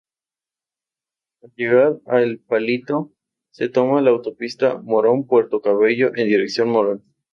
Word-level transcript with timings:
Al 1.43 1.53
llegar 1.55 1.99
a 2.07 2.21
El 2.23 2.39
Palito 2.39 3.11
se 3.51 3.69
toma 3.69 4.01
la 4.01 4.09
autopista 4.09 4.81
Morón-Puerto 4.81 5.61
Cabello 5.61 6.07
en 6.15 6.27
dirección 6.27 6.69
Morón. 6.69 7.03